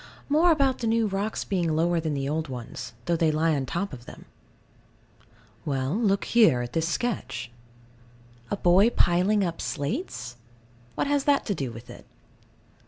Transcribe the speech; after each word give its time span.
More 0.29 0.49
about 0.51 0.79
the 0.79 0.87
new 0.87 1.05
rocks 1.05 1.43
being 1.43 1.75
lower 1.75 1.99
than 1.99 2.15
the 2.15 2.27
old 2.27 2.47
ones, 2.47 2.93
though 3.05 3.15
they 3.15 3.29
lie 3.31 3.53
on 3.53 3.65
the 3.65 3.65
top 3.67 3.93
of 3.93 4.05
them. 4.07 4.25
Well, 5.63 5.95
look 5.95 6.25
here, 6.25 6.63
at 6.63 6.73
this 6.73 6.87
sketch. 6.87 7.51
A 8.49 8.57
boy 8.57 8.89
piling 8.89 9.43
up 9.43 9.61
slates? 9.61 10.37
What 10.95 11.05
has 11.05 11.25
that 11.25 11.45
to 11.45 11.53
do 11.53 11.71
with 11.71 11.87
it? 11.91 12.07